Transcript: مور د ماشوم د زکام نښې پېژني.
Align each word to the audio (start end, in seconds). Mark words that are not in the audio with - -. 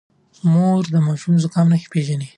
مور 0.51 0.83
د 0.93 0.95
ماشوم 1.07 1.33
د 1.37 1.39
زکام 1.43 1.67
نښې 1.71 1.87
پېژني. 1.93 2.27